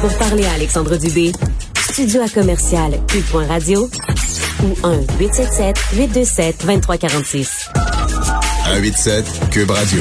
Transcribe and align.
Pour 0.00 0.16
parler 0.16 0.44
à 0.46 0.52
Alexandre 0.52 0.96
Dubé, 0.96 1.32
studio 1.90 2.22
à 2.22 2.28
commercial 2.28 2.92
cube.radio 3.06 3.88
ou 4.62 4.86
1 4.86 5.00
877 5.18 5.76
827 5.94 6.66
2346. 6.66 7.68
187 8.64 9.50
Cube 9.50 9.70
Radio. 9.70 10.00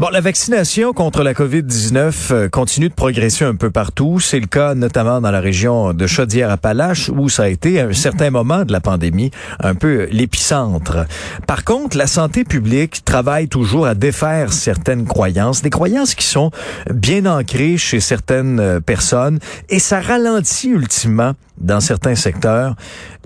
Bon, 0.00 0.08
la 0.08 0.22
vaccination 0.22 0.94
contre 0.94 1.22
la 1.22 1.34
COVID-19 1.34 2.32
euh, 2.32 2.48
continue 2.48 2.88
de 2.88 2.94
progresser 2.94 3.44
un 3.44 3.54
peu 3.54 3.70
partout. 3.70 4.18
C'est 4.18 4.40
le 4.40 4.46
cas 4.46 4.74
notamment 4.74 5.20
dans 5.20 5.30
la 5.30 5.40
région 5.40 5.92
de 5.92 6.06
Chaudière-Appalaches 6.06 7.10
où 7.10 7.28
ça 7.28 7.42
a 7.42 7.48
été 7.48 7.78
à 7.80 7.88
un 7.88 7.92
certain 7.92 8.30
moment 8.30 8.64
de 8.64 8.72
la 8.72 8.80
pandémie 8.80 9.30
un 9.62 9.74
peu 9.74 10.08
l'épicentre. 10.10 11.04
Par 11.46 11.64
contre, 11.64 11.98
la 11.98 12.06
santé 12.06 12.44
publique 12.44 13.04
travaille 13.04 13.48
toujours 13.48 13.86
à 13.86 13.94
défaire 13.94 14.54
certaines 14.54 15.04
croyances, 15.04 15.60
des 15.60 15.68
croyances 15.68 16.14
qui 16.14 16.24
sont 16.24 16.50
bien 16.90 17.26
ancrées 17.26 17.76
chez 17.76 18.00
certaines 18.00 18.58
euh, 18.58 18.80
personnes 18.80 19.38
et 19.68 19.80
ça 19.80 20.00
ralentit 20.00 20.70
ultimement 20.70 21.34
dans 21.60 21.80
certains 21.80 22.14
secteurs 22.14 22.74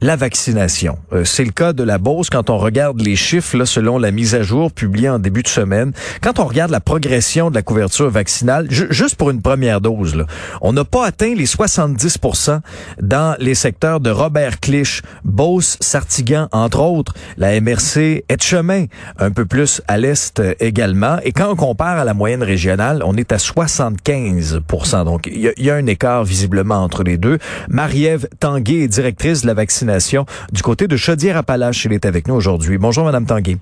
la 0.00 0.16
vaccination. 0.16 0.98
Euh, 1.12 1.24
c'est 1.24 1.44
le 1.44 1.52
cas 1.52 1.72
de 1.72 1.82
la 1.82 1.98
Beauce 1.98 2.28
quand 2.28 2.50
on 2.50 2.58
regarde 2.58 3.00
les 3.00 3.16
chiffres 3.16 3.56
là, 3.56 3.64
selon 3.64 3.98
la 3.98 4.10
mise 4.10 4.34
à 4.34 4.42
jour 4.42 4.72
publiée 4.72 5.08
en 5.08 5.18
début 5.18 5.42
de 5.42 5.48
semaine. 5.48 5.92
Quand 6.20 6.38
on 6.40 6.44
regarde 6.44 6.63
la 6.72 6.80
progression 6.80 7.50
de 7.50 7.54
la 7.54 7.62
couverture 7.62 8.10
vaccinale, 8.10 8.66
juste 8.70 9.16
pour 9.16 9.30
une 9.30 9.42
première 9.42 9.80
dose, 9.80 10.14
là, 10.14 10.26
on 10.60 10.72
n'a 10.72 10.84
pas 10.84 11.06
atteint 11.06 11.34
les 11.34 11.46
70% 11.46 12.60
dans 13.00 13.36
les 13.38 13.54
secteurs 13.54 14.00
de 14.00 14.10
Robert 14.10 14.60
Clich, 14.60 15.02
Beauce, 15.24 15.76
Sartigan, 15.80 16.48
entre 16.52 16.80
autres, 16.80 17.14
la 17.36 17.60
MRC 17.60 18.24
chemin 18.44 18.86
un 19.18 19.30
peu 19.30 19.46
plus 19.46 19.80
à 19.88 19.96
l'est 19.96 20.38
euh, 20.40 20.54
également. 20.60 21.18
Et 21.24 21.32
quand 21.32 21.50
on 21.50 21.56
compare 21.56 21.98
à 21.98 22.04
la 22.04 22.14
moyenne 22.14 22.42
régionale, 22.42 23.02
on 23.04 23.16
est 23.16 23.32
à 23.32 23.38
75 23.38 24.60
Donc, 25.04 25.26
il 25.26 25.52
y, 25.56 25.70
a 25.70 25.74
un 25.74 25.86
écart 25.86 26.24
visiblement 26.24 26.76
entre 26.76 27.02
les 27.02 27.16
deux. 27.16 27.38
Marie-Ève 27.68 28.28
Tanguay 28.40 28.88
directrice 28.88 29.42
de 29.42 29.46
la 29.46 29.54
vaccination 29.54 30.26
du 30.52 30.62
côté 30.62 30.86
de 30.86 30.96
Chaudière-Appalaches. 30.96 31.86
Elle 31.86 31.94
est 31.94 32.06
avec 32.06 32.28
nous 32.28 32.34
aujourd'hui. 32.34 32.78
Bonjour, 32.78 33.04
Madame 33.04 33.26
Tanguay. 33.26 33.58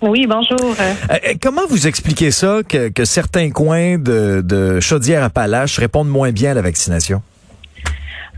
Oui, 0.00 0.26
bonjour. 0.28 0.76
Euh, 0.78 0.94
euh, 1.10 1.34
comment 1.42 1.66
vous 1.68 1.88
expliquez 1.88 2.30
ça 2.30 2.60
que, 2.62 3.04
certains 3.04 3.50
coins 3.50 3.98
de, 3.98 4.42
de 4.44 4.78
Chaudière-Appalaches 4.80 5.78
répondent 5.78 6.08
moins 6.08 6.30
bien 6.30 6.52
à 6.52 6.54
la 6.54 6.62
vaccination? 6.62 7.20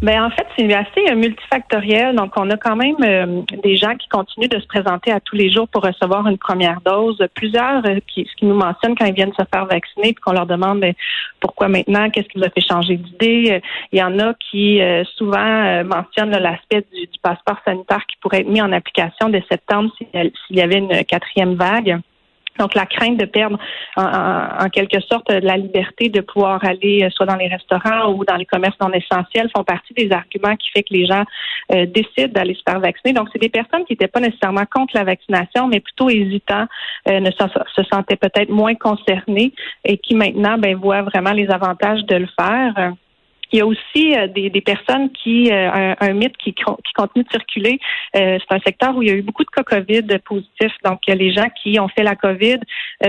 Ben 0.03 0.25
en 0.25 0.31
fait, 0.31 0.47
c'est 0.57 0.73
assez 0.73 1.11
euh, 1.11 1.15
multifactoriel. 1.15 2.17
Donc, 2.17 2.33
on 2.37 2.49
a 2.49 2.57
quand 2.57 2.75
même 2.75 2.97
euh, 3.03 3.43
des 3.63 3.77
gens 3.77 3.95
qui 3.97 4.09
continuent 4.09 4.49
de 4.49 4.59
se 4.59 4.67
présenter 4.67 5.13
à 5.13 5.21
tous 5.21 5.37
les 5.37 5.51
jours 5.51 5.69
pour 5.69 5.83
recevoir 5.83 6.27
une 6.27 6.39
première 6.39 6.81
dose. 6.81 7.23
Plusieurs 7.35 7.85
euh, 7.85 7.99
qui, 8.07 8.25
qui 8.25 8.47
nous 8.47 8.55
mentionnent 8.55 8.97
quand 8.97 9.05
ils 9.05 9.13
viennent 9.13 9.35
se 9.39 9.45
faire 9.53 9.67
vacciner, 9.67 10.15
puis 10.15 10.23
qu'on 10.25 10.33
leur 10.33 10.47
demande 10.47 10.81
ben, 10.81 10.95
pourquoi 11.39 11.69
maintenant, 11.69 12.09
qu'est-ce 12.09 12.29
qui 12.29 12.39
vous 12.39 12.45
a 12.45 12.51
fait 12.51 12.63
changer 12.67 12.97
d'idée? 12.97 13.61
Il 13.93 13.99
y 13.99 14.03
en 14.03 14.19
a 14.19 14.33
qui 14.51 14.81
souvent 15.17 15.85
mentionnent 15.85 16.31
l'aspect 16.31 16.85
du, 16.93 17.07
du, 17.07 17.19
passeport 17.23 17.57
sanitaire 17.65 18.05
qui 18.07 18.17
pourrait 18.21 18.41
être 18.41 18.49
mis 18.49 18.61
en 18.61 18.73
application 18.73 19.31
dès 19.31 19.43
septembre 19.51 19.91
s'il 19.99 20.57
y 20.57 20.61
avait 20.61 20.79
une 20.79 21.05
quatrième 21.05 21.55
vague. 21.55 22.01
Donc, 22.59 22.75
la 22.75 22.85
crainte 22.85 23.17
de 23.17 23.25
perdre 23.25 23.59
en, 23.97 24.69
quelque 24.71 25.01
sorte 25.01 25.31
la 25.31 25.57
liberté 25.57 26.09
de 26.09 26.21
pouvoir 26.21 26.63
aller 26.65 27.03
euh, 27.03 27.11
soit 27.11 27.27
dans 27.27 27.37
les 27.37 27.49
restaurants 27.49 28.13
ou 28.13 28.25
dans 28.25 28.37
les 28.37 28.45
commerces 28.45 28.77
non 28.81 28.93
essentiels 28.93 29.49
font 29.57 29.65
partie 29.65 29.95
des 29.95 30.11
arguments 30.13 30.57
qui 30.57 30.71
fait 30.71 30.83
que 30.83 30.93
les 30.93 31.07
gens 31.07 31.25
euh, 31.73 31.87
décident 31.87 32.33
d'aller 32.33 32.55
se 32.55 32.63
faire 32.69 32.81
vacciner. 32.81 33.15
Donc, 33.15 33.29
c'est 33.33 33.41
des 33.41 33.49
personnes 33.49 33.85
qui 33.85 33.95
n'étaient 33.95 34.09
pas 34.09 34.21
nécessairement 34.21 34.65
contre 34.71 34.95
la 34.95 35.05
vaccination, 35.05 35.69
mais 35.69 35.81
plutôt 35.81 36.11
hésitants, 36.11 36.67
euh, 37.09 37.21
ne 37.21 37.31
se, 37.31 37.83
sentaient 37.91 38.17
peut-être 38.17 38.51
moins 38.51 38.75
concernés 38.75 39.53
et 39.85 39.97
qui 39.99 40.15
maintenant 40.15 40.59
ben, 40.59 40.77
voient 40.77 41.03
vraiment 41.03 41.33
les 41.33 41.49
avantages 41.51 42.05
de 42.05 42.17
le 42.17 42.29
faire. 42.39 42.95
Il 43.53 43.59
y 43.59 43.63
a 43.63 43.67
aussi 43.67 44.15
euh, 44.17 44.29
des, 44.29 44.51
des, 44.51 44.61
personnes 44.61 45.11
qui, 45.11 45.51
euh, 45.51 45.71
un, 45.71 45.97
un, 46.01 46.13
mythe 46.13 46.37
qui, 46.37 46.53
qui, 46.55 46.65
continue 46.95 47.25
de 47.25 47.31
circuler. 47.31 47.79
Euh, 48.17 48.39
c'est 48.39 48.55
un 48.55 48.61
secteur 48.61 48.97
où 48.97 49.03
il 49.03 49.09
y 49.09 49.13
a 49.13 49.15
eu 49.15 49.23
beaucoup 49.23 49.45
de 49.45 49.51
cas 49.51 49.63
COVID 49.63 50.19
positifs. 50.25 50.77
Donc, 50.85 51.01
les 51.09 51.33
gens 51.33 51.49
qui 51.63 51.79
ont 51.81 51.89
fait 51.89 52.03
la 52.03 52.15
COVID, 52.15 52.59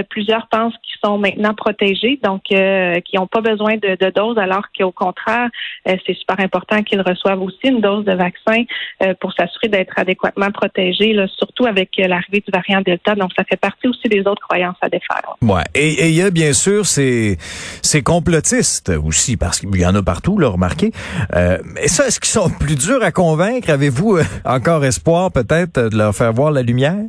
plusieurs 0.10 0.48
pensent 0.48 0.74
qu'ils 0.84 1.00
sont 1.04 1.18
maintenant 1.18 1.54
protégés, 1.54 2.20
donc 2.24 2.44
qui 2.44 3.16
n'ont 3.16 3.28
pas 3.28 3.42
besoin 3.42 3.76
de, 3.76 3.98
de 4.00 4.10
doses, 4.10 4.38
alors 4.38 4.66
qu'au 4.78 4.92
contraire, 4.92 5.50
c'est 5.86 6.16
super 6.16 6.40
important 6.40 6.82
qu'ils 6.84 7.02
reçoivent 7.02 7.42
aussi 7.42 7.58
une 7.66 7.82
dose 7.82 8.06
de 8.06 8.14
vaccin 8.14 8.64
pour 9.20 9.34
s'assurer 9.34 9.68
d'être 9.68 9.94
adéquatement 9.98 10.52
protégés, 10.52 11.14
là, 11.14 11.28
surtout 11.28 11.66
avec 11.66 11.90
l'arrivée 11.98 12.44
du 12.46 12.52
variant 12.52 12.82
Delta. 12.82 13.16
Donc, 13.16 13.32
ça 13.38 13.44
fait 13.44 13.60
partie 13.60 13.88
aussi 13.88 14.08
des 14.08 14.22
autres 14.22 14.42
croyances 14.48 14.78
à 14.82 14.90
défaire. 14.90 15.36
Ouais. 15.42 15.64
Et 15.76 16.10
il 16.10 16.16
y 16.16 16.22
a 16.22 16.32
bien 16.32 16.54
sûr 16.54 16.86
ces, 16.86 17.38
ces 17.82 18.02
complotistes 18.02 18.92
aussi, 19.04 19.38
parce 19.38 19.60
qu'il 19.60 19.76
y 19.76 19.86
en 19.86 19.96
a 19.96 20.04
partout 20.04 20.31
tout, 20.40 20.52
remarqué. 20.52 20.92
Euh, 21.36 21.58
mais 21.66 21.88
ça, 21.88 22.08
est-ce 22.08 22.20
qu'ils 22.20 22.30
sont 22.30 22.50
plus 22.50 22.76
durs 22.76 23.04
à 23.04 23.12
convaincre? 23.12 23.70
Avez-vous 23.70 24.18
euh, 24.18 24.24
encore 24.46 24.84
espoir 24.86 25.32
peut-être 25.32 25.90
de 25.90 25.98
leur 25.98 26.16
faire 26.16 26.34
voir 26.34 26.52
la 26.52 26.62
lumière? 26.62 27.06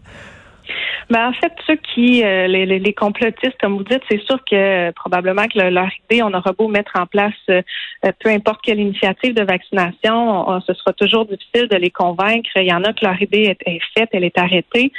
Ben, 1.11 1.29
en 1.29 1.33
fait, 1.33 1.53
ceux 1.67 1.77
qui, 1.77 2.25
euh, 2.25 2.47
les, 2.47 2.65
les, 2.65 2.95
complotistes, 2.95 3.57
comme 3.61 3.77
vous 3.77 3.85
dites, 3.85 4.01
c'est 4.11 4.23
sûr 4.23 4.39
que 4.51 4.91
probablement 4.93 5.45
que 5.47 5.59
leur 5.59 5.89
idée, 6.05 6.23
on 6.23 6.33
aura 6.33 6.53
beau 6.53 6.69
mettre 6.69 6.93
en 6.99 7.07
place 7.07 7.35
peu 7.47 8.31
importe 8.31 8.61
quelle 8.65 8.81
initiative 8.81 9.35
de 9.35 9.45
vaccination, 9.45 10.61
ce 10.67 10.75
sera 10.75 10.93
toujours 10.93 11.25
difficile 11.25 11.69
de 11.69 11.77
les 11.77 11.91
convaincre. 11.91 12.51
Il 12.57 12.67
y 12.67 12.73
en 12.73 12.83
a 12.83 12.93
que 12.93 13.05
leur 13.05 13.21
idée 13.21 13.57
est, 13.65 13.81
faite, 13.97 14.09
elle 14.13 14.25
est 14.25 14.37
arrêtée. 14.39 14.91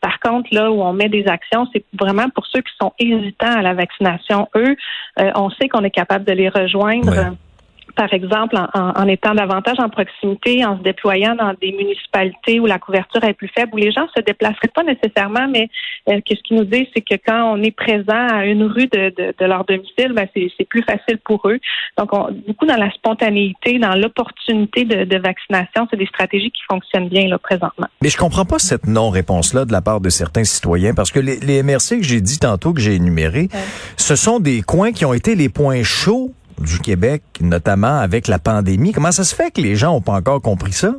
par 0.00 0.20
contre, 0.20 0.48
là 0.52 0.70
où 0.70 0.82
on 0.82 0.92
met 0.92 1.08
des 1.08 1.26
actions, 1.26 1.66
c'est 1.72 1.84
vraiment 1.98 2.28
pour 2.34 2.46
ceux 2.46 2.60
qui 2.60 2.72
sont 2.80 2.92
hésitants 3.00 3.56
à 3.56 3.62
la 3.62 3.74
vaccination. 3.74 4.48
Eux, 4.54 4.76
on 5.16 5.50
sait 5.50 5.68
qu'on 5.68 5.82
est 5.82 5.90
capable 5.90 6.24
de 6.24 6.32
les 6.32 6.48
rejoindre 6.48 7.34
par 7.98 8.14
exemple, 8.14 8.56
en, 8.74 9.08
étant 9.08 9.34
davantage 9.34 9.80
en 9.80 9.88
proximité, 9.88 10.64
en 10.64 10.78
se 10.78 10.84
déployant 10.84 11.34
dans 11.34 11.52
des 11.60 11.72
municipalités 11.72 12.60
où 12.60 12.66
la 12.66 12.78
couverture 12.78 13.24
est 13.24 13.32
plus 13.32 13.48
faible, 13.48 13.72
où 13.72 13.76
les 13.76 13.90
gens 13.90 14.06
se 14.16 14.22
déplaceraient 14.22 14.70
pas 14.72 14.84
nécessairement, 14.84 15.48
mais 15.48 15.68
euh, 16.08 16.20
ce 16.28 16.40
qu'ils 16.44 16.58
nous 16.58 16.64
disent, 16.64 16.86
c'est 16.94 17.00
que 17.00 17.16
quand 17.26 17.52
on 17.52 17.60
est 17.60 17.72
présent 17.72 18.28
à 18.30 18.46
une 18.46 18.62
rue 18.62 18.86
de, 18.86 19.12
leur 19.44 19.64
domicile, 19.64 20.12
ben 20.14 20.28
c'est 20.32 20.68
plus 20.68 20.84
facile 20.84 21.18
pour 21.24 21.48
eux. 21.48 21.58
Donc, 21.98 22.10
beaucoup 22.46 22.66
dans 22.66 22.76
la 22.76 22.88
spontanéité, 22.92 23.80
dans 23.80 23.96
l'opportunité 23.96 24.84
de, 24.84 25.18
vaccination, 25.18 25.88
c'est 25.90 25.96
des 25.96 26.06
stratégies 26.06 26.52
qui 26.52 26.62
fonctionnent 26.70 27.08
bien 27.08 27.26
là 27.26 27.38
présentement. 27.38 27.88
Mais 28.00 28.10
je 28.10 28.16
comprends 28.16 28.44
pas 28.44 28.60
cette 28.60 28.86
non-réponse-là 28.86 29.64
de 29.64 29.72
la 29.72 29.82
part 29.82 30.00
de 30.00 30.08
certains 30.08 30.44
citoyens, 30.44 30.94
parce 30.94 31.10
que 31.10 31.18
les, 31.18 31.62
MRC 31.64 31.98
que 31.98 32.04
j'ai 32.04 32.20
dit 32.20 32.38
tantôt, 32.38 32.72
que 32.72 32.80
j'ai 32.80 32.94
énumérés, 32.94 33.48
ce 33.96 34.14
sont 34.14 34.38
des 34.38 34.62
coins 34.62 34.92
qui 34.92 35.04
ont 35.04 35.14
été 35.14 35.34
les 35.34 35.48
points 35.48 35.82
chauds 35.82 36.30
du 36.60 36.78
Québec, 36.80 37.22
notamment 37.40 37.98
avec 37.98 38.28
la 38.28 38.38
pandémie. 38.38 38.92
Comment 38.92 39.12
ça 39.12 39.24
se 39.24 39.34
fait 39.34 39.50
que 39.50 39.60
les 39.60 39.76
gens 39.76 39.92
n'ont 39.92 40.00
pas 40.00 40.12
encore 40.12 40.40
compris 40.40 40.72
ça? 40.72 40.94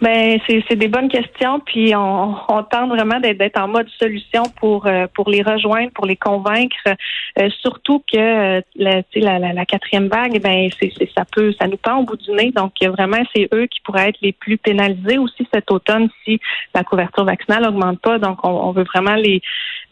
Ben 0.00 0.38
c'est 0.46 0.76
des 0.76 0.86
bonnes 0.86 1.08
questions, 1.08 1.58
puis 1.58 1.92
on, 1.96 2.36
on 2.48 2.62
tente 2.62 2.90
vraiment 2.90 3.18
d'être 3.18 3.60
en 3.60 3.66
mode 3.66 3.88
solution 3.98 4.44
pour 4.60 4.86
euh, 4.86 5.08
pour 5.12 5.28
les 5.28 5.42
rejoindre, 5.42 5.90
pour 5.92 6.06
les 6.06 6.14
convaincre. 6.14 6.76
Euh, 6.86 7.48
surtout 7.60 8.04
que 8.12 8.16
euh, 8.16 8.60
la, 8.76 9.02
la, 9.16 9.52
la, 9.52 9.66
quatrième 9.66 10.06
vague, 10.06 10.40
ben 10.40 10.68
c'est 10.78 10.92
ça 11.16 11.24
peut 11.24 11.52
ça 11.58 11.66
nous 11.66 11.78
pend 11.78 11.96
au 11.96 12.04
bout 12.04 12.16
du 12.16 12.30
nez. 12.30 12.52
Donc 12.52 12.74
vraiment 12.80 13.22
c'est 13.34 13.48
eux 13.52 13.66
qui 13.66 13.80
pourraient 13.80 14.10
être 14.10 14.20
les 14.22 14.32
plus 14.32 14.56
pénalisés 14.56 15.18
aussi 15.18 15.48
cet 15.52 15.68
automne 15.72 16.08
si 16.24 16.40
la 16.76 16.84
couverture 16.84 17.24
vaccinale 17.24 17.66
augmente 17.66 18.00
pas. 18.00 18.18
Donc 18.18 18.38
on, 18.44 18.70
veut 18.70 18.84
vraiment 18.84 19.16
les 19.16 19.42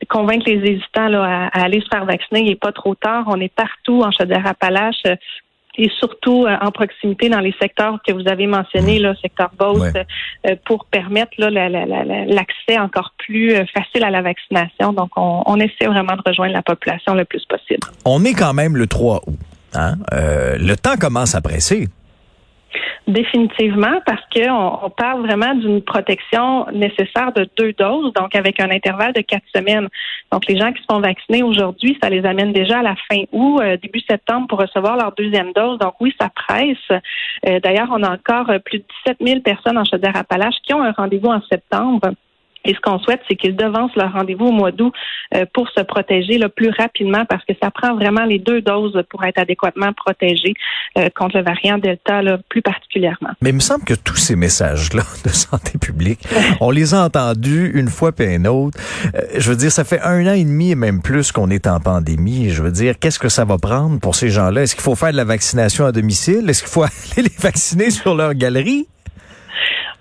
convaincre 0.08 0.44
les 0.46 0.70
hésitants 0.70 1.08
là, 1.08 1.48
à, 1.52 1.64
aller 1.64 1.80
se 1.80 1.88
faire 1.90 2.04
vacciner. 2.04 2.42
Il 2.42 2.46
n'est 2.50 2.54
pas 2.54 2.72
trop 2.72 2.94
tard. 2.94 3.24
On 3.26 3.40
est 3.40 3.52
partout 3.52 4.02
en 4.02 4.12
Chaudière-Appalaches 4.12 5.02
et 5.78 5.90
surtout 5.98 6.46
euh, 6.46 6.56
en 6.60 6.70
proximité 6.70 7.28
dans 7.28 7.40
les 7.40 7.54
secteurs 7.60 7.98
que 8.06 8.12
vous 8.12 8.28
avez 8.28 8.46
mentionnés, 8.46 8.98
le 8.98 9.14
secteur 9.16 9.50
Beauce, 9.58 9.92
euh, 10.46 10.56
pour 10.64 10.86
permettre 10.86 11.32
l'accès 11.38 12.78
encore 12.78 13.12
plus 13.18 13.54
euh, 13.54 13.64
facile 13.74 14.04
à 14.04 14.10
la 14.10 14.22
vaccination. 14.22 14.92
Donc, 14.92 15.10
on, 15.16 15.42
on, 15.46 15.56
essaie 15.56 15.86
vraiment 15.86 16.14
de 16.16 16.22
rejoindre 16.24 16.52
la 16.52 16.62
population 16.62 17.14
le 17.14 17.24
plus 17.24 17.44
possible. 17.44 17.86
On 18.04 18.24
est 18.24 18.34
quand 18.34 18.54
même 18.54 18.76
le 18.76 18.86
3 18.86 19.22
août. 19.26 19.38
Hein? 19.74 19.96
le 20.12 20.74
temps 20.74 20.96
commence 20.96 21.34
à 21.34 21.42
presser. 21.42 21.88
Définitivement, 23.06 24.00
parce 24.04 24.22
qu'on 24.34 24.78
on 24.82 24.90
parle 24.90 25.24
vraiment 25.24 25.54
d'une 25.54 25.80
protection 25.80 26.66
nécessaire 26.72 27.32
de 27.36 27.48
deux 27.56 27.72
doses, 27.72 28.12
donc 28.14 28.34
avec 28.34 28.60
un 28.60 28.68
intervalle 28.68 29.12
de 29.12 29.20
quatre 29.20 29.46
semaines. 29.54 29.88
Donc, 30.32 30.46
les 30.48 30.58
gens 30.58 30.72
qui 30.72 30.82
se 30.82 30.86
font 30.90 30.98
vacciner 30.98 31.44
aujourd'hui, 31.44 31.96
ça 32.02 32.10
les 32.10 32.26
amène 32.26 32.52
déjà 32.52 32.80
à 32.80 32.82
la 32.82 32.96
fin 33.08 33.22
août, 33.30 33.60
euh, 33.60 33.76
début 33.76 34.00
septembre 34.00 34.48
pour 34.48 34.58
recevoir 34.58 34.96
leur 34.96 35.12
deuxième 35.12 35.52
dose. 35.52 35.78
Donc, 35.78 35.94
oui, 36.00 36.12
ça 36.20 36.30
presse. 36.34 37.00
Euh, 37.46 37.60
d'ailleurs, 37.60 37.88
on 37.92 38.02
a 38.02 38.12
encore 38.12 38.50
plus 38.64 38.78
de 38.78 38.84
17 39.06 39.18
000 39.20 39.40
personnes 39.40 39.78
en 39.78 39.84
Chaudière-Appalaches 39.84 40.56
qui 40.64 40.74
ont 40.74 40.82
un 40.82 40.90
rendez-vous 40.90 41.30
en 41.30 41.42
septembre 41.48 42.10
Et 42.66 42.74
ce 42.74 42.80
qu'on 42.80 42.98
souhaite, 42.98 43.20
c'est 43.28 43.36
qu'ils 43.36 43.56
devancent 43.56 43.94
leur 43.96 44.12
rendez-vous 44.12 44.46
au 44.46 44.52
mois 44.52 44.72
d'août 44.72 44.92
euh, 45.34 45.46
pour 45.54 45.68
se 45.70 45.80
protéger 45.80 46.38
le 46.38 46.48
plus 46.48 46.70
rapidement 46.70 47.24
parce 47.24 47.44
que 47.44 47.52
ça 47.62 47.70
prend 47.70 47.94
vraiment 47.94 48.24
les 48.24 48.38
deux 48.38 48.60
doses 48.60 49.00
pour 49.08 49.24
être 49.24 49.38
adéquatement 49.38 49.92
protégé 49.92 50.54
euh, 50.98 51.08
contre 51.14 51.38
le 51.38 51.44
variant 51.44 51.78
Delta, 51.78 52.22
là, 52.22 52.38
plus 52.48 52.62
particulièrement. 52.62 53.30
Mais 53.40 53.50
il 53.50 53.54
me 53.54 53.60
semble 53.60 53.84
que 53.84 53.94
tous 53.94 54.16
ces 54.16 54.36
messages-là 54.36 55.02
de 55.24 55.30
santé 55.30 55.78
publique, 55.78 56.20
on 56.60 56.70
les 56.70 56.94
a 56.94 57.04
entendus 57.04 57.70
une 57.74 57.88
fois 57.88 58.12
puis 58.12 58.26
une 58.26 58.48
autre. 58.48 58.78
Euh, 59.14 59.20
je 59.38 59.50
veux 59.50 59.56
dire, 59.56 59.70
ça 59.70 59.84
fait 59.84 60.00
un 60.00 60.26
an 60.26 60.34
et 60.34 60.44
demi 60.44 60.72
et 60.72 60.74
même 60.74 61.02
plus 61.02 61.32
qu'on 61.32 61.50
est 61.50 61.66
en 61.66 61.80
pandémie. 61.80 62.50
Je 62.50 62.62
veux 62.62 62.72
dire, 62.72 62.98
qu'est-ce 62.98 63.18
que 63.18 63.28
ça 63.28 63.44
va 63.44 63.58
prendre 63.58 64.00
pour 64.00 64.14
ces 64.14 64.30
gens-là? 64.30 64.62
Est-ce 64.62 64.74
qu'il 64.74 64.84
faut 64.84 64.96
faire 64.96 65.12
de 65.12 65.16
la 65.16 65.24
vaccination 65.24 65.86
à 65.86 65.92
domicile? 65.92 66.48
Est-ce 66.48 66.62
qu'il 66.62 66.72
faut 66.72 66.82
aller 67.16 67.28
les 67.28 67.36
vacciner 67.38 67.90
sur 67.90 68.14
leur 68.14 68.34
galerie? 68.34 68.86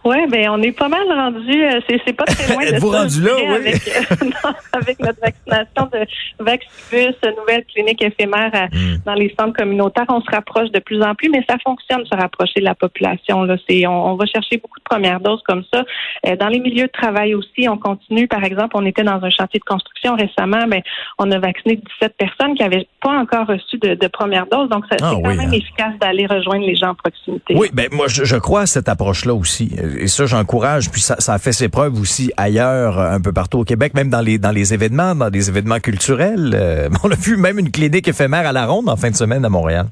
Oui, 0.06 0.18
ben 0.30 0.50
on 0.52 0.62
est 0.62 0.72
pas 0.72 0.88
mal 0.88 1.08
rendu. 1.08 1.64
Euh, 1.64 1.80
c'est, 1.90 2.14
pas 2.14 2.26
très 2.26 2.54
loin 2.54 2.64
de 2.64 2.80
vous 2.80 2.92
rendu 2.92 3.22
là, 3.22 3.32
oui? 3.38 3.56
avec, 3.56 3.88
euh, 3.88 4.50
avec 4.74 5.00
notre 5.00 5.20
vaccination 5.20 5.90
de 5.92 6.06
Vaxibus, 6.44 7.16
nouvelle 7.36 7.66
clinique 7.66 8.04
éphémère 8.04 8.52
hmm. 8.72 8.98
dans 9.04 9.16
les 9.16 9.34
centres 9.38 9.58
communautaires. 9.58 10.06
On 10.10 10.22
se 10.22 10.30
rapproche 10.30 10.70
de 10.70 10.78
plus 10.78 11.02
en 11.02 11.16
plus, 11.16 11.30
mais 11.30 11.44
ça 11.50 11.56
fonctionne 11.66 12.06
se 12.06 12.16
rapprocher 12.16 12.60
de 12.60 12.66
la 12.66 12.76
population. 12.76 13.44
Là, 13.44 13.58
c'est 13.68 13.88
on, 13.88 14.16
va 14.16 14.26
chercher 14.28 14.58
beaucoup 14.58 14.78
de 14.78 14.84
premières 14.84 15.20
doses 15.22 15.42
comme 15.48 15.64
ça. 15.74 15.84
Euh, 16.28 16.36
dans 16.36 16.50
les 16.50 16.60
milieux 16.60 16.86
de 16.86 16.92
travail 16.92 17.34
aussi, 17.34 17.68
on 17.68 17.80
continue. 17.80 18.28
Par 18.28 18.44
exemple, 18.44 18.76
on 18.76 18.86
était 18.86 19.04
dans 19.04 19.24
un 19.24 19.30
chantier 19.32 19.60
de 19.60 19.66
construction 19.66 20.16
récemment. 20.16 20.68
Ben, 20.68 20.84
on 21.18 21.32
a 21.32 21.40
vacciné 21.40 21.78
17 22.00 22.14
personnes 22.16 22.54
qui 22.54 22.62
avaient 22.62 22.88
pas 23.02 23.18
encore 23.18 23.48
reçu 23.48 23.80
de, 23.80 23.96
de 23.96 24.08
première 24.08 24.46
dose. 24.46 24.70
Donc, 24.70 24.86
ça, 24.88 24.98
ah 25.02 25.14
c'est 25.16 25.22
quand 25.24 25.36
même 25.36 25.50
hein. 25.50 25.52
efficace 25.52 25.94
d'aller 26.00 26.28
rejoindre 26.28 26.68
les 26.68 26.76
gens 26.76 26.90
en 26.90 26.96
proximité. 26.96 27.56
Oui, 27.58 27.70
ben 27.74 27.88
moi 27.92 28.08
je, 28.08 28.24
je 28.24 28.36
crois 28.36 28.62
à 28.62 28.66
cette 28.68 28.88
approche-là 28.88 29.34
aussi 29.34 29.76
et 30.00 30.08
ça, 30.08 30.26
j'encourage. 30.26 30.90
Puis 30.90 31.02
ça, 31.02 31.16
ça, 31.20 31.34
a 31.34 31.38
fait 31.40 31.54
ses 31.54 31.70
preuves 31.70 32.00
aussi 32.00 32.32
ailleurs, 32.38 33.00
un 33.00 33.20
peu 33.20 33.32
partout 33.32 33.60
au 33.60 33.64
Québec, 33.64 33.94
même 33.94 34.10
dans 34.10 34.22
les 34.22 34.38
dans 34.38 34.52
les 34.52 34.74
événements, 34.74 35.16
dans 35.16 35.30
des 35.30 35.50
événements 35.50 35.80
culturels. 35.80 36.54
Euh, 36.54 36.90
on 37.04 37.12
a 37.12 37.16
vu 37.16 37.38
même 37.38 37.60
une 37.60 37.72
clinique 37.72 38.08
éphémère 38.08 38.48
à 38.48 38.52
la 38.52 38.66
ronde 38.66 38.90
en 38.90 38.96
fin 38.96 39.10
de 39.10 39.16
semaine 39.16 39.46
à 39.46 39.50
Montréal. 39.50 39.88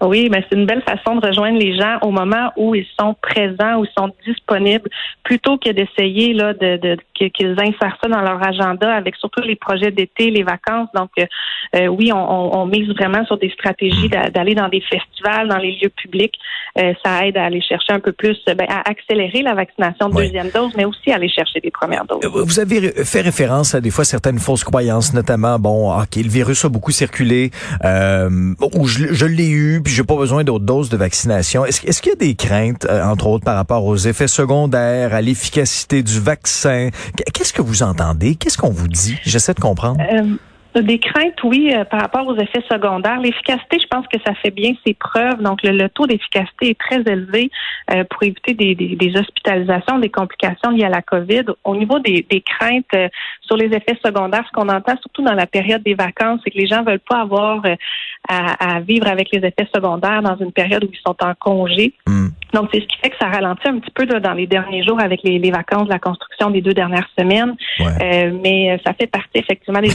Oui, 0.00 0.28
mais 0.30 0.44
c'est 0.48 0.56
une 0.56 0.66
belle 0.66 0.82
façon 0.82 1.16
de 1.16 1.26
rejoindre 1.26 1.58
les 1.58 1.76
gens 1.76 1.98
au 2.02 2.10
moment 2.10 2.52
où 2.56 2.74
ils 2.74 2.86
sont 2.98 3.14
présents, 3.20 3.80
où 3.80 3.84
ils 3.84 3.92
sont 3.96 4.12
disponibles, 4.26 4.90
plutôt 5.22 5.56
que 5.56 5.70
d'essayer 5.70 6.34
là 6.34 6.52
de, 6.52 6.76
de 6.76 6.96
qu'ils 7.14 7.56
insèrent 7.58 7.96
ça 8.02 8.08
dans 8.08 8.20
leur 8.20 8.42
agenda 8.46 8.92
avec 8.94 9.16
surtout 9.16 9.40
les 9.40 9.56
projets 9.56 9.90
d'été, 9.90 10.30
les 10.30 10.42
vacances. 10.42 10.88
Donc 10.94 11.10
euh, 11.18 11.24
euh, 11.76 11.86
oui, 11.86 12.12
on, 12.12 12.58
on, 12.58 12.66
mise 12.66 12.88
vraiment 12.90 13.24
sur 13.24 13.38
des 13.38 13.50
stratégies 13.50 14.08
d'aller 14.08 14.54
dans 14.54 14.68
des 14.68 14.82
festivals, 14.82 15.48
dans 15.48 15.56
les 15.56 15.72
lieux 15.72 15.88
publics. 15.88 16.34
Euh, 16.78 16.92
ça 17.04 17.26
aide 17.26 17.38
à 17.38 17.44
aller 17.44 17.62
chercher 17.62 17.92
un 17.92 18.00
peu 18.00 18.12
plus, 18.12 18.36
ben, 18.46 18.66
à 18.68 18.88
accélérer 18.88 19.42
la 19.42 19.54
vaccination 19.54 20.10
de 20.10 20.16
deuxième 20.16 20.50
dose, 20.50 20.72
mais 20.76 20.84
aussi 20.84 21.10
à 21.10 21.14
aller 21.14 21.28
chercher 21.28 21.60
des 21.60 21.70
premières 21.70 22.04
doses. 22.04 22.24
Vous 22.24 22.60
avez 22.60 23.04
fait 23.04 23.22
référence 23.22 23.74
à 23.74 23.80
des 23.80 23.90
fois 23.90 24.04
certaines 24.04 24.38
fausses 24.38 24.64
croyances, 24.64 25.14
notamment 25.14 25.58
bon, 25.58 25.90
ok, 25.98 26.16
le 26.16 26.28
virus 26.28 26.64
a 26.64 26.68
beaucoup 26.68 26.90
circulé, 26.90 27.50
euh, 27.84 28.28
ou 28.74 28.86
je, 28.86 29.12
je 29.12 29.26
l'ai 29.26 29.48
eu 29.48 29.80
puis 29.86 29.94
j'ai 29.94 30.02
pas 30.02 30.16
besoin 30.16 30.42
d'autres 30.42 30.64
doses 30.64 30.88
de 30.88 30.96
vaccination. 30.96 31.64
Est-ce, 31.64 32.02
qu'il 32.02 32.10
y 32.10 32.12
a 32.12 32.16
des 32.16 32.34
craintes, 32.34 32.86
euh, 32.86 33.04
entre 33.04 33.28
autres, 33.28 33.44
par 33.44 33.54
rapport 33.54 33.84
aux 33.84 33.96
effets 33.96 34.26
secondaires, 34.26 35.14
à 35.14 35.20
l'efficacité 35.20 36.02
du 36.02 36.18
vaccin? 36.18 36.88
Qu'est-ce 37.32 37.52
que 37.52 37.62
vous 37.62 37.84
entendez? 37.84 38.34
Qu'est-ce 38.34 38.58
qu'on 38.58 38.72
vous 38.72 38.88
dit? 38.88 39.16
J'essaie 39.22 39.54
de 39.54 39.60
comprendre. 39.60 40.00
Euh, 40.00 40.34
des 40.82 40.98
craintes, 40.98 41.42
oui, 41.44 41.72
euh, 41.72 41.84
par 41.84 42.00
rapport 42.00 42.26
aux 42.26 42.36
effets 42.36 42.62
secondaires. 42.70 43.20
L'efficacité, 43.20 43.78
je 43.80 43.86
pense 43.86 44.06
que 44.08 44.18
ça 44.26 44.34
fait 44.34 44.50
bien 44.50 44.72
ses 44.86 44.94
preuves. 44.94 45.42
Donc, 45.42 45.60
le, 45.62 45.88
taux 45.88 46.06
d'efficacité 46.06 46.70
est 46.70 46.78
très 46.78 47.00
élevé 47.10 47.50
euh, 47.92 48.04
pour 48.04 48.22
éviter 48.22 48.54
des, 48.54 49.16
hospitalisations, 49.16 49.98
des 49.98 50.10
complications 50.10 50.70
liées 50.70 50.84
à 50.84 50.88
la 50.88 51.02
COVID. 51.02 51.44
Au 51.64 51.76
niveau 51.76 51.98
des, 51.98 52.24
craintes 52.44 52.84
euh, 52.94 53.08
sur 53.42 53.56
les 53.56 53.66
effets 53.66 53.98
secondaires, 54.04 54.44
ce 54.46 54.52
qu'on 54.52 54.68
entend 54.68 54.96
surtout 55.00 55.22
dans 55.22 55.34
la 55.34 55.46
période 55.46 55.82
des 55.82 55.94
vacances, 55.94 56.40
c'est 56.44 56.50
que 56.50 56.58
les 56.58 56.66
gens 56.66 56.82
veulent 56.82 56.98
pas 56.98 57.20
avoir 57.20 57.62
à, 58.28 58.76
à, 58.76 58.80
vivre 58.80 59.06
avec 59.06 59.30
les 59.32 59.38
effets 59.38 59.68
secondaires 59.74 60.22
dans 60.22 60.36
une 60.36 60.52
période 60.52 60.84
où 60.84 60.88
ils 60.92 61.00
sont 61.06 61.16
en 61.22 61.34
congé. 61.34 61.94
Hmm. 62.06 62.28
Donc, 62.54 62.68
c'est 62.72 62.80
ce 62.80 62.86
qui 62.86 62.96
fait 63.02 63.10
que 63.10 63.16
ça 63.20 63.28
ralentit 63.28 63.68
un 63.68 63.78
petit 63.78 63.90
peu 63.94 64.06
dans 64.06 64.32
les 64.32 64.46
derniers 64.46 64.84
jours 64.84 65.00
avec 65.00 65.20
les, 65.22 65.38
les, 65.38 65.50
vacances, 65.50 65.88
la 65.88 65.98
construction 65.98 66.50
des 66.50 66.62
deux 66.62 66.74
dernières 66.74 67.08
semaines. 67.18 67.54
mais 67.80 68.80
ça 68.84 68.92
fait 68.94 69.06
partie 69.06 69.38
effectivement 69.38 69.80
des, 69.80 69.90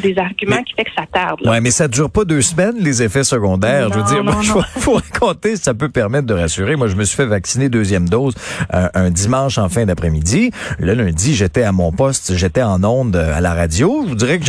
des 0.00 0.18
argument 0.18 0.62
qui 0.62 0.74
fait 0.74 0.84
que 0.84 0.90
ça 0.96 1.04
tarde. 1.12 1.40
Oui, 1.44 1.60
mais 1.60 1.70
ça 1.70 1.88
dure 1.88 2.10
pas 2.10 2.24
deux 2.24 2.42
semaines, 2.42 2.76
les 2.78 3.02
effets 3.02 3.24
secondaires. 3.24 3.92
je 3.92 3.98
veux 3.98 4.04
dire, 4.04 4.24
moi, 4.24 4.36
il 4.42 4.48
faut, 4.80 4.94
raconter, 4.94 5.56
ça 5.56 5.74
peut 5.74 5.88
permettre 5.88 6.26
de 6.26 6.34
rassurer. 6.34 6.76
Moi, 6.76 6.88
je 6.88 6.96
me 6.96 7.04
suis 7.04 7.16
fait 7.16 7.26
vacciner 7.26 7.68
deuxième 7.68 8.08
dose 8.08 8.34
euh, 8.74 8.88
un 8.94 9.10
dimanche 9.10 9.58
en 9.58 9.68
fin 9.68 9.84
d'après-midi. 9.84 10.50
Le 10.78 10.94
lundi, 10.94 11.34
j'étais 11.34 11.62
à 11.62 11.72
mon 11.72 11.92
poste, 11.92 12.34
j'étais 12.34 12.62
en 12.62 12.82
onde 12.84 13.16
à 13.16 13.40
la 13.40 13.54
radio. 13.54 14.02
Je 14.04 14.08
vous 14.10 14.14
dirais 14.14 14.38
que 14.38 14.46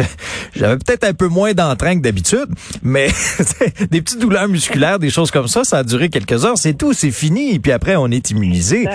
j'avais 0.56 0.78
peut-être 0.78 1.04
un 1.04 1.14
peu 1.14 1.28
moins 1.28 1.54
d'entrain 1.54 1.96
que 1.96 2.02
d'habitude, 2.02 2.48
mais 2.84 3.08
des 3.92 4.02
petites 4.02 4.20
douleurs 4.20 4.48
musculaires, 4.48 5.00
des 5.00 5.10
choses 5.10 5.32
comme 5.32 5.48
ça, 5.48 5.64
ça 5.64 5.80
a 5.80 5.84
duré 5.84 6.10
quelques 6.10 6.46
heures. 6.46 6.58
C'est 6.58 6.74
tout, 6.74 6.94
c'est 6.94 7.12
fini. 7.12 7.47
Puis 7.60 7.72
après, 7.72 7.96
on 7.96 8.08
est 8.08 8.30
immunisé. 8.32 8.88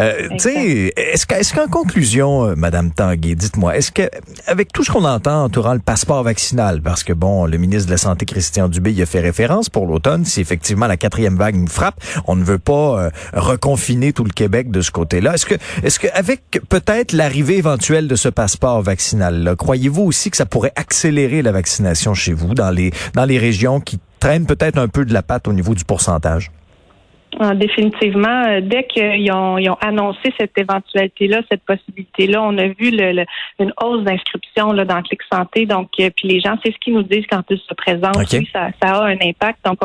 Euh, 0.00 0.28
tu 0.32 0.38
sais, 0.38 0.92
est-ce 0.96 1.54
qu'en 1.54 1.68
conclusion, 1.68 2.46
euh, 2.46 2.54
Madame 2.56 2.90
Tanguay, 2.90 3.34
dites-moi, 3.34 3.76
est-ce 3.76 3.92
que 3.92 4.02
avec 4.46 4.72
tout 4.72 4.84
ce 4.84 4.90
qu'on 4.90 5.04
entend 5.04 5.44
entourant 5.44 5.74
le 5.74 5.80
passeport 5.80 6.22
vaccinal 6.22 6.80
parce 6.82 7.04
que 7.04 7.12
bon, 7.12 7.46
le 7.46 7.58
ministre 7.58 7.86
de 7.86 7.92
la 7.92 7.98
Santé, 7.98 8.24
Christian 8.26 8.68
Dubé, 8.68 8.92
y 8.92 9.02
a 9.02 9.06
fait 9.06 9.20
référence 9.20 9.68
pour 9.68 9.86
l'automne. 9.86 10.24
Si 10.24 10.40
effectivement 10.40 10.86
la 10.86 10.96
quatrième 10.96 11.36
vague 11.36 11.56
nous 11.56 11.68
frappe, 11.68 12.00
on 12.26 12.36
ne 12.36 12.44
veut 12.44 12.58
pas 12.58 13.00
euh, 13.00 13.10
reconfiner 13.34 14.12
tout 14.12 14.24
le 14.24 14.32
Québec 14.32 14.70
de 14.70 14.80
ce 14.80 14.90
côté-là. 14.90 15.34
Est-ce 15.34 15.46
que, 15.46 15.54
est-ce 15.82 15.98
que 15.98 16.08
avec 16.14 16.60
peut-être 16.68 17.12
l'arrivée 17.12 17.58
éventuelle 17.58 18.08
de 18.08 18.16
ce 18.16 18.28
passeport 18.28 18.82
vaccinal, 18.82 19.54
croyez-vous 19.58 20.02
aussi 20.02 20.30
que 20.30 20.36
ça 20.36 20.46
pourrait 20.46 20.72
accélérer 20.76 21.42
la 21.42 21.52
vaccination 21.52 22.14
chez 22.14 22.32
vous 22.32 22.54
dans 22.54 22.70
les 22.70 22.92
dans 23.14 23.24
les 23.24 23.38
régions 23.38 23.80
qui 23.80 23.98
traînent 24.20 24.46
peut-être 24.46 24.78
un 24.78 24.88
peu 24.88 25.04
de 25.04 25.12
la 25.12 25.22
patte 25.22 25.48
au 25.48 25.52
niveau 25.52 25.74
du 25.74 25.84
pourcentage? 25.84 26.50
Ah, 27.40 27.54
définitivement, 27.54 28.46
euh, 28.48 28.60
dès 28.60 28.84
qu'ils 28.84 29.30
ont, 29.30 29.58
ils 29.58 29.70
ont, 29.70 29.78
annoncé 29.80 30.34
cette 30.40 30.58
éventualité-là, 30.58 31.42
cette 31.48 31.62
possibilité-là, 31.62 32.42
on 32.42 32.58
a 32.58 32.66
vu 32.66 32.90
le, 32.90 33.24
une 33.60 33.72
hausse 33.80 34.02
d'inscription 34.02 34.72
là, 34.72 34.84
dans 34.84 35.00
Clic 35.02 35.20
Santé. 35.32 35.64
Donc, 35.64 35.90
euh, 36.00 36.10
puis 36.16 36.26
les 36.26 36.40
gens, 36.40 36.56
c'est 36.64 36.72
ce 36.72 36.78
qu'ils 36.78 36.94
nous 36.94 37.04
disent 37.04 37.26
quand 37.30 37.44
ils 37.48 37.60
se 37.60 37.74
présentent. 37.74 38.16
Oui, 38.32 38.48
ça, 38.52 38.70
ça, 38.82 38.96
a 38.96 39.04
un 39.04 39.18
impact. 39.22 39.64
Donc, 39.64 39.78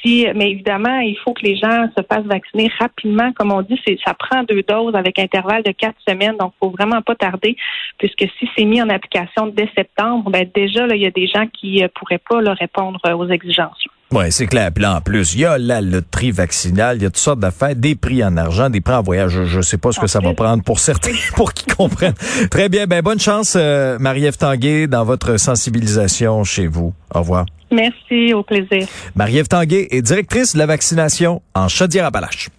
si, 0.00 0.28
mais 0.36 0.52
évidemment, 0.52 1.00
il 1.00 1.16
faut 1.24 1.32
que 1.32 1.42
les 1.42 1.56
gens 1.56 1.88
se 1.96 2.02
fassent 2.04 2.26
vacciner 2.26 2.70
rapidement. 2.78 3.32
Comme 3.32 3.50
on 3.50 3.62
dit, 3.62 3.80
c'est, 3.84 3.98
ça 4.04 4.14
prend 4.14 4.44
deux 4.44 4.62
doses 4.62 4.94
avec 4.94 5.18
intervalle 5.18 5.64
de 5.64 5.72
quatre 5.72 5.98
semaines. 6.06 6.36
Donc, 6.38 6.52
faut 6.60 6.70
vraiment 6.70 7.02
pas 7.02 7.16
tarder, 7.16 7.56
puisque 7.98 8.26
si 8.38 8.48
c'est 8.56 8.64
mis 8.64 8.80
en 8.80 8.90
application 8.90 9.48
dès 9.48 9.68
septembre, 9.74 10.30
ben 10.30 10.48
déjà, 10.54 10.86
là, 10.86 10.94
il 10.94 11.02
y 11.02 11.06
a 11.06 11.10
des 11.10 11.26
gens 11.26 11.46
qui 11.48 11.82
euh, 11.82 11.88
pourraient 11.92 12.22
pas 12.30 12.40
là, 12.40 12.54
répondre 12.54 13.00
aux 13.12 13.28
exigences. 13.28 13.82
Oui, 14.12 14.30
c'est 14.30 14.46
clair. 14.46 14.70
Puis 14.72 14.82
là, 14.82 14.96
en 14.96 15.00
plus, 15.00 15.34
il 15.34 15.40
y 15.40 15.44
a 15.44 15.58
la 15.58 15.80
loterie 15.80 16.30
vaccinale, 16.30 16.98
il 16.98 17.02
y 17.02 17.06
a 17.06 17.10
toutes 17.10 17.16
sortes 17.16 17.40
d'affaires, 17.40 17.74
des 17.74 17.96
prix 17.96 18.22
en 18.22 18.36
argent, 18.36 18.70
des 18.70 18.80
prix 18.80 18.94
en 18.94 19.02
voyage. 19.02 19.44
Je 19.44 19.56
ne 19.56 19.62
sais 19.62 19.78
pas 19.78 19.90
ce 19.90 19.98
que 19.98 20.06
ça 20.06 20.20
va 20.20 20.32
prendre 20.32 20.62
pour 20.62 20.78
certains, 20.78 21.10
pour 21.34 21.52
qu'ils 21.52 21.74
comprennent. 21.74 22.14
Très 22.50 22.68
bien. 22.68 22.86
Ben, 22.86 23.02
bonne 23.02 23.18
chance, 23.18 23.54
euh, 23.56 23.98
Marie-Ève 23.98 24.36
Tanguay, 24.36 24.86
dans 24.86 25.04
votre 25.04 25.38
sensibilisation 25.38 26.44
chez 26.44 26.68
vous. 26.68 26.94
Au 27.12 27.20
revoir. 27.20 27.46
Merci, 27.72 28.32
au 28.32 28.44
plaisir. 28.44 28.86
Marie-Ève 29.16 29.48
Tanguay 29.48 29.88
est 29.90 30.02
directrice 30.02 30.54
de 30.54 30.58
la 30.58 30.66
vaccination 30.66 31.42
en 31.54 31.66
Chaudière-Appalaches. 31.66 32.50